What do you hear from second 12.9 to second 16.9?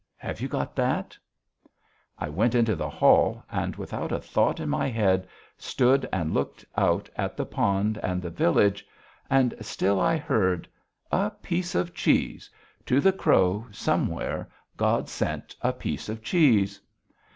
the crow somewhere God sent a piece of cheese."